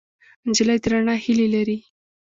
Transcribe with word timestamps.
نجلۍ 0.47 0.77
د 0.83 0.85
رڼا 0.91 1.15
هیلې 1.23 1.47
لري. 1.55 1.77